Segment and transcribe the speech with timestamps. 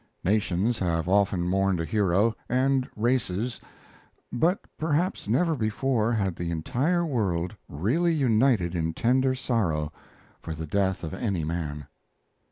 [0.23, 3.61] Nations have often mourned a hero and races
[4.33, 9.93] but perhaps never before had the entire world really united in tender sorrow
[10.41, 11.85] for the death of any man.